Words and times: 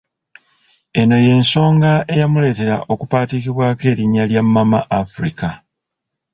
Eno 1.01 1.17
y'ensonga 1.25 1.91
eyamuleetera 2.13 2.75
okupaatiikibwako 2.93 3.83
erinnya 3.91 4.23
lya 4.29 4.41
"Mama 4.53 4.79
Afirika" 5.01 5.49